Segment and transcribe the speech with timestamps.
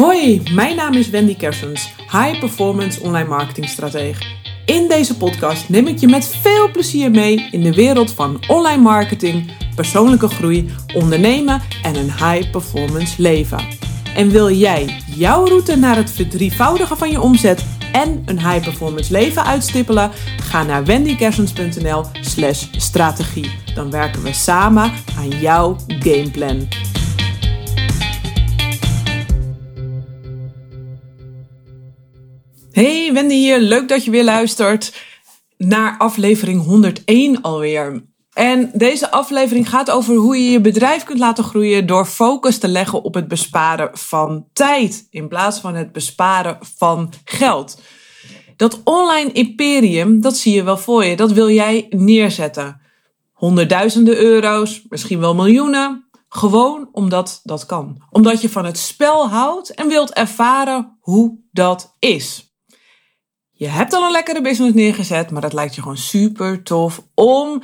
[0.00, 4.24] Hoi, mijn naam is Wendy Kersens, High Performance Online Marketing Stratege.
[4.66, 8.82] In deze podcast neem ik je met veel plezier mee in de wereld van online
[8.82, 13.66] marketing, persoonlijke groei, ondernemen en een high performance leven.
[14.14, 19.12] En wil jij jouw route naar het verdrievoudigen van je omzet en een high performance
[19.12, 20.10] leven uitstippelen?
[20.42, 23.50] Ga naar wendykersens.nl/slash strategie.
[23.74, 26.68] Dan werken we samen aan jouw gameplan.
[32.72, 33.58] Hey, Wendy hier.
[33.58, 34.94] Leuk dat je weer luistert
[35.56, 38.04] naar aflevering 101 alweer.
[38.32, 42.68] En deze aflevering gaat over hoe je je bedrijf kunt laten groeien door focus te
[42.68, 47.80] leggen op het besparen van tijd in plaats van het besparen van geld.
[48.56, 52.80] Dat online imperium, dat zie je wel voor je, dat wil jij neerzetten.
[53.32, 56.08] Honderdduizenden euro's, misschien wel miljoenen.
[56.28, 58.02] Gewoon omdat dat kan.
[58.10, 62.49] Omdat je van het spel houdt en wilt ervaren hoe dat is.
[63.60, 67.62] Je hebt al een lekkere business neergezet, maar het lijkt je gewoon super tof om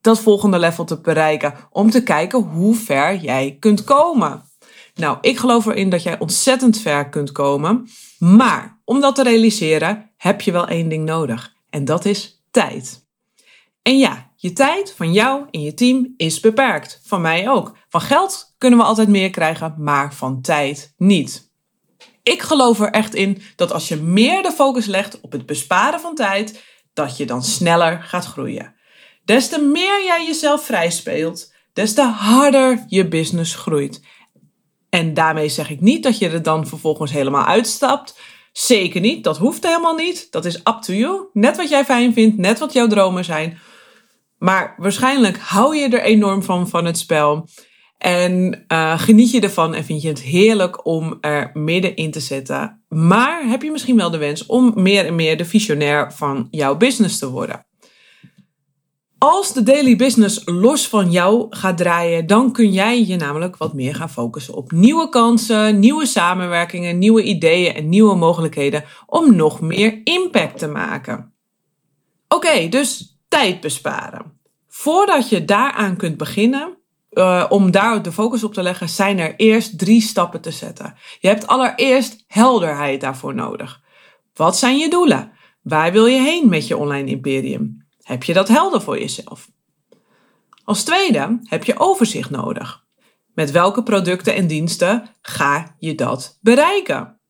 [0.00, 1.54] dat volgende level te bereiken.
[1.70, 4.42] Om te kijken hoe ver jij kunt komen.
[4.94, 7.88] Nou, ik geloof erin dat jij ontzettend ver kunt komen.
[8.18, 11.54] Maar om dat te realiseren heb je wel één ding nodig.
[11.70, 13.06] En dat is tijd.
[13.82, 17.00] En ja, je tijd van jou en je team is beperkt.
[17.04, 17.76] Van mij ook.
[17.88, 21.43] Van geld kunnen we altijd meer krijgen, maar van tijd niet.
[22.24, 26.00] Ik geloof er echt in dat als je meer de focus legt op het besparen
[26.00, 28.74] van tijd, dat je dan sneller gaat groeien.
[29.24, 34.02] Des te meer jij jezelf vrij speelt, des te harder je business groeit.
[34.90, 38.18] En daarmee zeg ik niet dat je er dan vervolgens helemaal uitstapt.
[38.52, 40.26] Zeker niet, dat hoeft helemaal niet.
[40.30, 41.26] Dat is up to you.
[41.32, 43.58] Net wat jij fijn vindt, net wat jouw dromen zijn.
[44.38, 47.48] Maar waarschijnlijk hou je er enorm van van het spel.
[47.98, 52.20] En uh, geniet je ervan en vind je het heerlijk om er midden in te
[52.20, 52.82] zetten.
[52.88, 56.76] Maar heb je misschien wel de wens om meer en meer de visionair van jouw
[56.76, 57.66] business te worden.
[59.18, 63.74] Als de daily business los van jou gaat draaien, dan kun jij je namelijk wat
[63.74, 69.60] meer gaan focussen op nieuwe kansen, nieuwe samenwerkingen, nieuwe ideeën en nieuwe mogelijkheden om nog
[69.60, 71.32] meer impact te maken.
[72.28, 74.38] Oké, dus tijd besparen.
[74.68, 76.78] Voordat je daaraan kunt beginnen,
[77.14, 80.94] uh, om daar de focus op te leggen, zijn er eerst drie stappen te zetten.
[81.20, 83.80] Je hebt allereerst helderheid daarvoor nodig.
[84.34, 85.32] Wat zijn je doelen?
[85.62, 87.86] Waar wil je heen met je online imperium?
[88.02, 89.50] Heb je dat helder voor jezelf?
[90.64, 92.84] Als tweede heb je overzicht nodig.
[93.34, 97.20] Met welke producten en diensten ga je dat bereiken?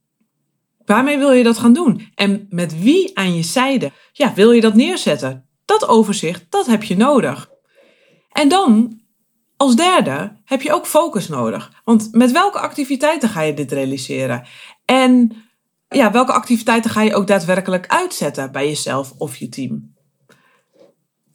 [0.85, 2.11] Waarmee wil je dat gaan doen?
[2.15, 5.49] En met wie aan je zijde ja, wil je dat neerzetten?
[5.65, 7.51] Dat overzicht, dat heb je nodig.
[8.33, 9.01] En dan
[9.65, 11.71] als derde heb je ook focus nodig.
[11.85, 14.47] Want met welke activiteiten ga je dit realiseren?
[14.85, 15.33] En
[15.89, 19.95] ja, welke activiteiten ga je ook daadwerkelijk uitzetten bij jezelf of je team?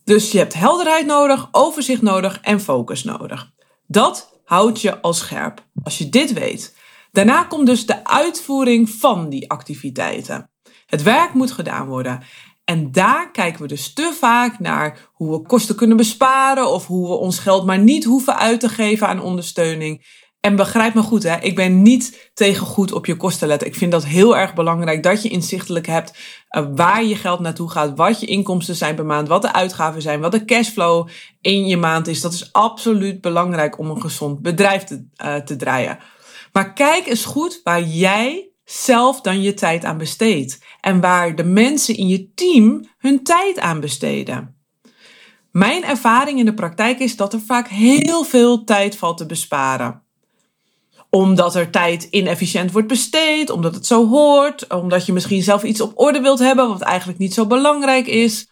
[0.03, 3.51] Dus je hebt helderheid nodig, overzicht nodig en focus nodig.
[3.87, 6.75] Dat houdt je al scherp als je dit weet.
[7.11, 10.49] Daarna komt dus de uitvoering van die activiteiten.
[10.85, 12.23] Het werk moet gedaan worden.
[12.69, 17.07] En daar kijken we dus te vaak naar hoe we kosten kunnen besparen of hoe
[17.07, 20.05] we ons geld maar niet hoeven uit te geven aan ondersteuning.
[20.39, 23.67] En begrijp me goed, hè, ik ben niet tegen goed op je kosten letten.
[23.67, 26.17] Ik vind dat heel erg belangrijk dat je inzichtelijk hebt
[26.51, 30.01] uh, waar je geld naartoe gaat, wat je inkomsten zijn per maand, wat de uitgaven
[30.01, 31.07] zijn, wat de cashflow
[31.41, 32.21] in je maand is.
[32.21, 35.97] Dat is absoluut belangrijk om een gezond bedrijf te, uh, te draaien.
[36.51, 41.43] Maar kijk eens goed waar jij zelf dan je tijd aan besteedt en waar de
[41.43, 44.55] mensen in je team hun tijd aan besteden.
[45.51, 50.01] Mijn ervaring in de praktijk is dat er vaak heel veel tijd valt te besparen.
[51.09, 55.81] Omdat er tijd inefficiënt wordt besteed, omdat het zo hoort, omdat je misschien zelf iets
[55.81, 58.49] op orde wilt hebben wat eigenlijk niet zo belangrijk is.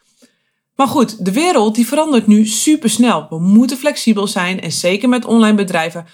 [0.75, 3.25] Maar goed, de wereld die verandert nu supersnel.
[3.29, 6.05] We moeten flexibel zijn en zeker met online bedrijven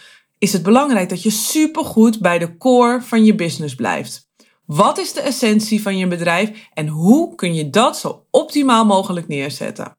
[0.43, 4.29] is het belangrijk dat je supergoed bij de core van je business blijft.
[4.65, 9.27] Wat is de essentie van je bedrijf en hoe kun je dat zo optimaal mogelijk
[9.27, 9.97] neerzetten?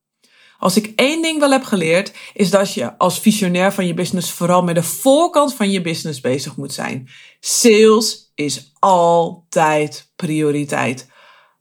[0.58, 4.30] Als ik één ding wel heb geleerd, is dat je als visionair van je business
[4.30, 7.08] vooral met de voorkant van je business bezig moet zijn.
[7.40, 11.08] Sales is altijd prioriteit.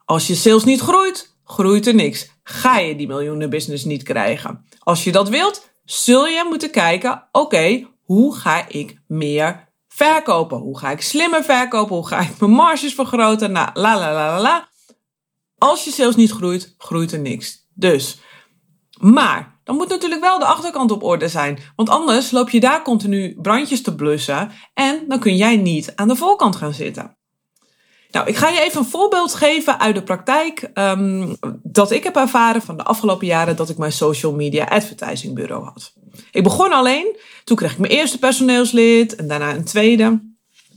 [0.06, 2.30] Als je sales niet groeit, groeit er niks.
[2.44, 4.66] Ga je die miljoenen business niet krijgen.
[4.80, 10.58] Als je dat wilt, zul je moeten kijken, oké, hoe ga ik meer verkopen?
[10.58, 11.96] Hoe ga ik slimmer verkopen?
[11.96, 13.52] Hoe ga ik mijn marges vergroten?
[13.52, 14.68] Nou, la la la la la.
[15.58, 17.68] Als je sales niet groeit, groeit er niks.
[17.74, 18.20] Dus,
[19.00, 21.60] maar dan moet natuurlijk wel de achterkant op orde zijn.
[21.76, 26.08] Want anders loop je daar continu brandjes te blussen en dan kun jij niet aan
[26.08, 27.18] de voorkant gaan zitten.
[28.14, 32.16] Nou, ik ga je even een voorbeeld geven uit de praktijk um, dat ik heb
[32.16, 35.94] ervaren van de afgelopen jaren dat ik mijn social media advertising bureau had.
[36.32, 40.22] Ik begon alleen, toen kreeg ik mijn eerste personeelslid en daarna een tweede.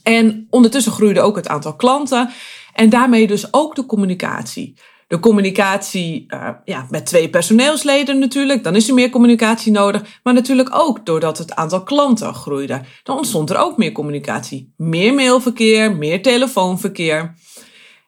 [0.02, 2.30] En ondertussen groeide ook het aantal klanten
[2.72, 4.74] en daarmee dus ook de communicatie.
[5.06, 10.20] De communicatie uh, ja, met twee personeelsleden natuurlijk, dan is er meer communicatie nodig.
[10.22, 12.80] Maar natuurlijk ook doordat het aantal klanten groeide.
[13.02, 14.72] Dan ontstond er ook meer communicatie.
[14.76, 17.34] Meer mailverkeer, meer telefoonverkeer.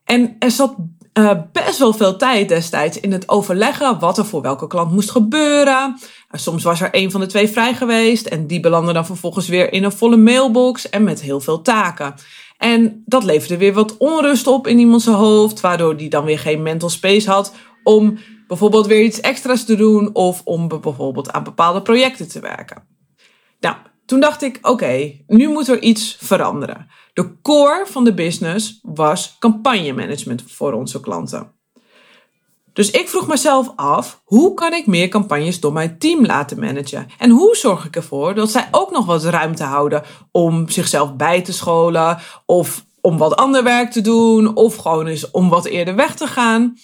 [0.05, 0.75] En er zat
[1.19, 5.11] uh, best wel veel tijd destijds in het overleggen wat er voor welke klant moest
[5.11, 5.97] gebeuren.
[6.31, 9.49] Uh, soms was er een van de twee vrij geweest en die belandde dan vervolgens
[9.49, 12.15] weer in een volle mailbox en met heel veel taken.
[12.59, 16.63] En dat leverde weer wat onrust op in iemands hoofd, waardoor die dan weer geen
[16.63, 21.83] mental space had om bijvoorbeeld weer iets extra's te doen of om bijvoorbeeld aan bepaalde
[21.83, 22.83] projecten te werken.
[23.61, 23.77] Nou,
[24.07, 26.87] toen dacht ik, oké, nu moet er iets veranderen.
[27.13, 31.58] De core van de business was campagnemanagement voor onze klanten.
[32.79, 37.07] Dus ik vroeg mezelf af, hoe kan ik meer campagnes door mijn team laten managen?
[37.19, 41.43] En hoe zorg ik ervoor dat zij ook nog wat ruimte houden om zichzelf bij
[41.43, 45.95] te scholen of om wat ander werk te doen of gewoon eens om wat eerder
[45.95, 46.77] weg te gaan?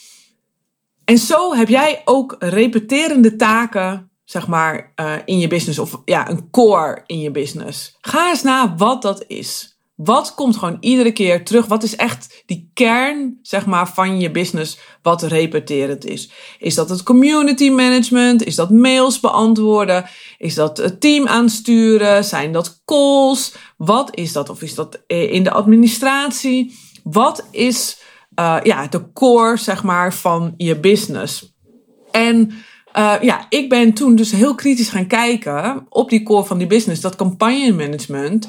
[1.05, 6.31] En zo heb jij ook repeterende taken, zeg maar, uh, in je business of ja,
[6.31, 7.97] een core in je business.
[8.01, 9.74] Ga eens na wat dat is.
[9.95, 11.67] Wat komt gewoon iedere keer terug?
[11.67, 16.31] Wat is echt die kern, zeg maar, van je business wat repeterend is?
[16.59, 18.45] Is dat het community management?
[18.45, 20.05] Is dat mails beantwoorden?
[20.39, 22.25] Is dat het team aansturen?
[22.25, 23.55] Zijn dat calls?
[23.77, 24.49] Wat is dat?
[24.49, 26.79] Of is dat in de administratie?
[27.03, 27.99] Wat is
[28.39, 31.55] uh, ja, de core, zeg maar, van je business?
[32.11, 32.51] En
[32.97, 36.67] uh, ja, ik ben toen dus heel kritisch gaan kijken op die core van die
[36.67, 38.49] business, dat campagne management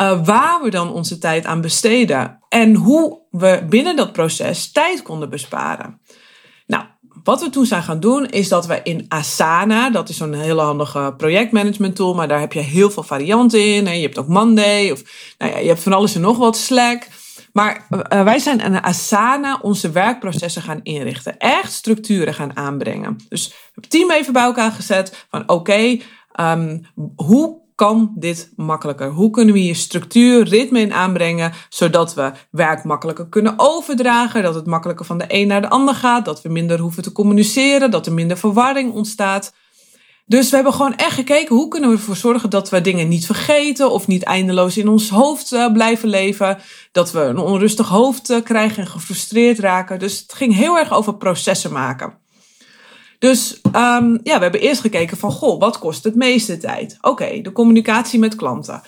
[0.00, 5.02] uh, waar we dan onze tijd aan besteden en hoe we binnen dat proces tijd
[5.02, 6.00] konden besparen.
[6.66, 6.84] Nou,
[7.22, 10.60] wat we toen zijn gaan doen is dat we in Asana, dat is zo'n hele
[10.60, 13.86] handige projectmanagement tool, maar daar heb je heel veel varianten in.
[13.86, 15.02] En je hebt ook Monday of
[15.38, 17.06] nou ja, je hebt van alles en nog wat Slack.
[17.52, 21.38] Maar uh, wij zijn in Asana onze werkprocessen gaan inrichten.
[21.38, 23.16] Echt structuren gaan aanbrengen.
[23.28, 25.98] Dus het team even bij elkaar gezet van oké,
[26.40, 26.86] um,
[27.16, 29.10] hoe kan dit makkelijker?
[29.10, 34.54] Hoe kunnen we hier structuur, ritme in aanbrengen, zodat we werk makkelijker kunnen overdragen, dat
[34.54, 37.90] het makkelijker van de een naar de ander gaat, dat we minder hoeven te communiceren,
[37.90, 39.54] dat er minder verwarring ontstaat.
[40.26, 43.26] Dus we hebben gewoon echt gekeken hoe kunnen we ervoor zorgen dat we dingen niet
[43.26, 46.58] vergeten of niet eindeloos in ons hoofd uh, blijven leven.
[46.92, 49.98] Dat we een onrustig hoofd uh, krijgen en gefrustreerd raken.
[49.98, 52.21] Dus het ging heel erg over processen maken.
[53.22, 56.96] Dus um, ja, we hebben eerst gekeken van, goh, wat kost het meeste tijd?
[57.00, 58.82] Oké, de communicatie met klanten.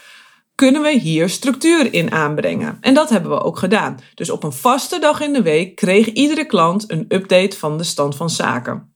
[0.55, 2.79] Kunnen we hier structuur in aanbrengen?
[2.81, 3.99] En dat hebben we ook gedaan.
[4.15, 7.85] Dus op een vaste dag in de week kreeg iedere klant een update van de
[7.85, 8.94] stand van zaken.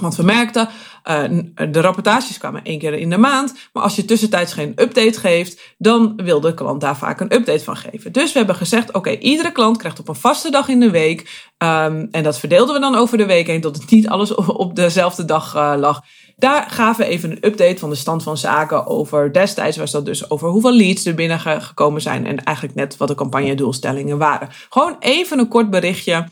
[0.00, 0.68] Want we merkten,
[1.10, 1.22] uh,
[1.70, 3.54] de rapportages kwamen één keer in de maand.
[3.72, 7.64] Maar als je tussentijds geen update geeft, dan wil de klant daar vaak een update
[7.64, 8.12] van geven.
[8.12, 11.48] Dus we hebben gezegd, oké, iedere klant krijgt op een vaste dag in de week.
[11.58, 14.76] Um, en dat verdeelden we dan over de week heen, tot het niet alles op
[14.76, 16.02] dezelfde dag uh, lag.
[16.36, 19.32] Daar gaven we even een update van de stand van zaken over.
[19.32, 22.26] Destijds was dat dus over hoeveel leads er binnen gekomen zijn.
[22.26, 24.48] En eigenlijk net wat de campagnedoelstellingen waren.
[24.68, 26.28] Gewoon even een kort berichtje.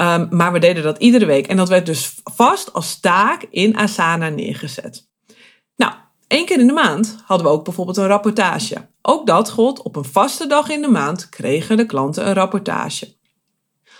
[0.00, 1.46] Um, maar we deden dat iedere week.
[1.46, 5.08] En dat werd dus vast als taak in Asana neergezet.
[5.76, 5.92] Nou,
[6.26, 8.88] één keer in de maand hadden we ook bijvoorbeeld een rapportage.
[9.02, 9.82] Ook dat gold.
[9.82, 13.16] Op een vaste dag in de maand kregen de klanten een rapportage.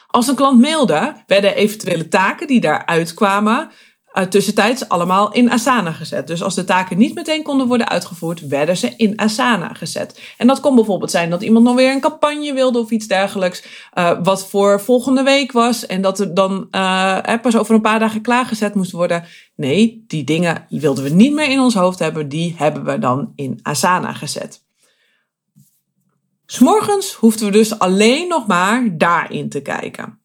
[0.06, 3.70] Als een klant mailde, werden eventuele taken die daaruit kwamen
[4.14, 6.26] uh, tussentijds allemaal in Asana gezet.
[6.26, 10.20] Dus als de taken niet meteen konden worden uitgevoerd, werden ze in Asana gezet.
[10.38, 13.64] En dat kon bijvoorbeeld zijn dat iemand nog weer een campagne wilde of iets dergelijks,
[13.94, 17.98] uh, wat voor volgende week was en dat er dan uh, pas over een paar
[17.98, 19.24] dagen klaargezet moest worden.
[19.54, 23.32] Nee, die dingen wilden we niet meer in ons hoofd hebben, die hebben we dan
[23.36, 24.62] in Asana gezet.
[26.46, 30.18] S'morgens hoefden we dus alleen nog maar daarin te kijken.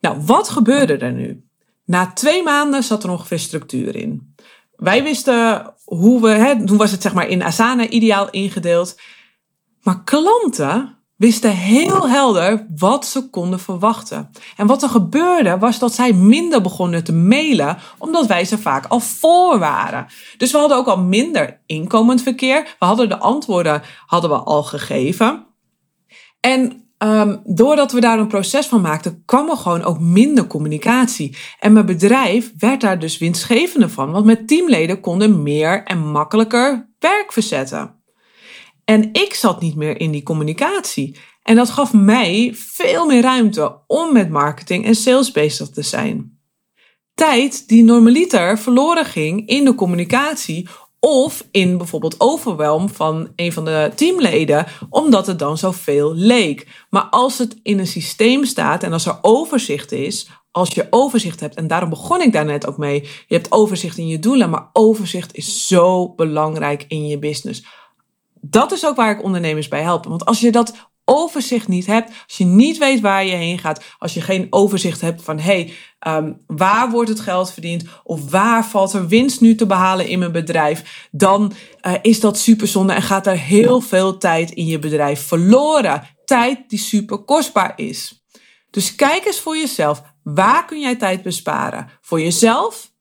[0.00, 1.44] Nou, wat gebeurde er nu?
[1.92, 4.34] Na twee maanden zat er ongeveer structuur in.
[4.76, 9.00] Wij wisten hoe we, hè, toen was het zeg maar in Asana ideaal ingedeeld.
[9.82, 14.30] Maar klanten wisten heel helder wat ze konden verwachten.
[14.56, 18.86] En wat er gebeurde was dat zij minder begonnen te mailen, omdat wij ze vaak
[18.86, 20.06] al voor waren.
[20.36, 22.76] Dus we hadden ook al minder inkomend verkeer.
[22.78, 25.46] We hadden de antwoorden hadden we al gegeven.
[26.40, 31.36] En um, doordat we daar een proces van maakten, kwam er gewoon ook minder communicatie.
[31.58, 36.90] En mijn bedrijf werd daar dus winstgevender van, want mijn teamleden konden meer en makkelijker
[36.98, 38.02] werk verzetten.
[38.84, 41.18] En ik zat niet meer in die communicatie.
[41.42, 46.40] En dat gaf mij veel meer ruimte om met marketing en sales bezig te zijn.
[47.14, 50.68] Tijd die normaliter verloren ging in de communicatie
[51.06, 56.84] of in bijvoorbeeld overwelm van een van de teamleden, omdat het dan zoveel leek.
[56.90, 61.40] Maar als het in een systeem staat en als er overzicht is, als je overzicht
[61.40, 64.50] hebt, en daarom begon ik daar net ook mee, je hebt overzicht in je doelen,
[64.50, 67.64] maar overzicht is zo belangrijk in je business.
[68.40, 70.04] Dat is ook waar ik ondernemers bij help.
[70.04, 73.84] Want als je dat overzicht niet hebt, als je niet weet waar je heen gaat,
[73.98, 75.72] als je geen overzicht hebt van hey,
[76.06, 80.18] um, waar wordt het geld verdiend of waar valt er winst nu te behalen in
[80.18, 81.52] mijn bedrijf, dan
[81.86, 86.02] uh, is dat super zonde en gaat er heel veel tijd in je bedrijf verloren.
[86.24, 88.24] Tijd die super kostbaar is.
[88.70, 91.88] Dus kijk eens voor jezelf, waar kun jij tijd besparen?
[92.00, 92.92] Voor jezelf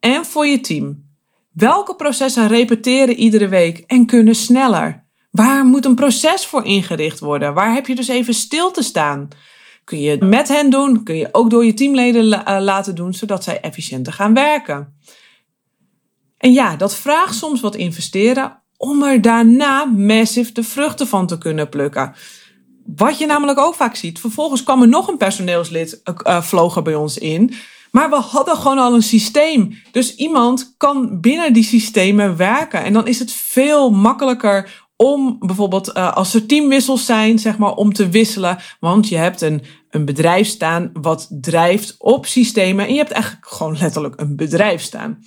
[0.00, 1.12] en voor je team.
[1.52, 5.03] Welke processen repeteren iedere week en kunnen sneller?
[5.34, 7.54] Waar moet een proces voor ingericht worden?
[7.54, 9.28] Waar heb je dus even stil te staan?
[9.84, 11.02] Kun je met hen doen?
[11.02, 14.98] Kun je ook door je teamleden eh, laten doen, zodat zij efficiënter gaan werken?
[16.38, 21.38] En ja, dat vraagt soms wat investeren om er daarna massive de vruchten van te
[21.38, 22.14] kunnen plukken.
[22.96, 24.20] Wat je namelijk ook vaak ziet.
[24.20, 27.54] Vervolgens kwam er nog een personeelslid uh, bij ons in.
[27.90, 29.82] Maar we hadden gewoon al een systeem.
[29.92, 32.84] Dus iemand kan binnen die systemen werken.
[32.84, 37.74] En dan is het veel makkelijker om bijvoorbeeld uh, als er teamwissels zijn, zeg maar,
[37.74, 38.58] om te wisselen.
[38.80, 42.86] Want je hebt een, een bedrijf staan wat drijft op systemen.
[42.86, 45.24] En je hebt eigenlijk gewoon letterlijk een bedrijf staan.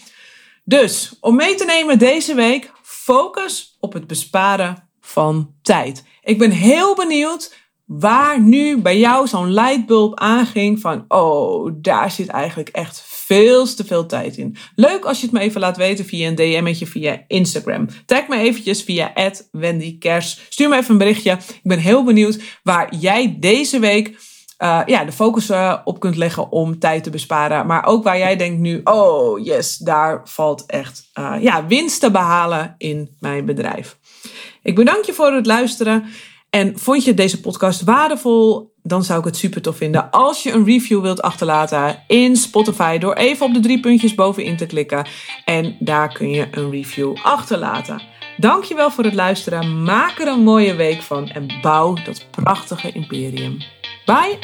[0.63, 6.03] Dus om mee te nemen deze week, focus op het besparen van tijd.
[6.21, 7.55] Ik ben heel benieuwd
[7.87, 13.85] waar nu bij jou zo'n lightbulb aanging van, oh, daar zit eigenlijk echt veel te
[13.85, 14.55] veel tijd in.
[14.75, 17.87] Leuk als je het me even laat weten via een DM'tje via Instagram.
[18.05, 19.13] Tag me eventjes via
[19.51, 20.45] @wendykers.
[20.49, 21.31] Stuur me even een berichtje.
[21.31, 24.15] Ik ben heel benieuwd waar jij deze week
[24.59, 27.65] uh, ja, de focus uh, op kunt leggen om tijd te besparen.
[27.65, 32.11] Maar ook waar jij denkt nu, oh yes, daar valt echt uh, ja, winst te
[32.11, 33.97] behalen in mijn bedrijf.
[34.63, 36.05] Ik bedank je voor het luisteren.
[36.57, 38.73] En vond je deze podcast waardevol?
[38.83, 42.97] Dan zou ik het super tof vinden als je een review wilt achterlaten in Spotify
[42.97, 45.07] door even op de drie puntjes bovenin te klikken.
[45.45, 48.01] En daar kun je een review achterlaten.
[48.37, 49.83] Dankjewel voor het luisteren.
[49.83, 53.57] Maak er een mooie week van en bouw dat prachtige imperium.
[54.05, 54.37] Bye!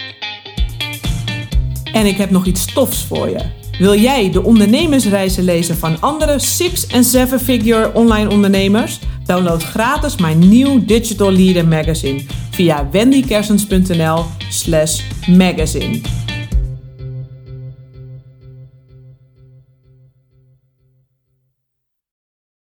[1.94, 3.62] En ik heb nog iets tofs voor je.
[3.80, 9.00] Wil jij de ondernemersreizen lezen van andere 6- en 7-figure online ondernemers?
[9.26, 16.23] Download gratis mijn nieuw Digital Leader Magazine via wendykersens.nl slash magazine.